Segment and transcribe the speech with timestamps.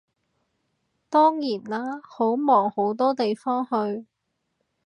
[1.11, 4.07] 當然啦，好忙好多地方去